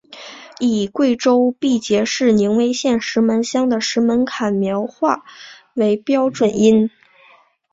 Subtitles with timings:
[0.59, 5.23] 以贵州毕节市威宁县石门乡的石门坎苗话
[5.75, 6.89] 为标准音。